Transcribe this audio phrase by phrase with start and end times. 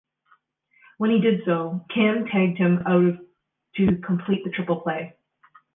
[0.97, 3.19] When he did so, Kamm tagged him out
[3.75, 5.13] to complete the triple play.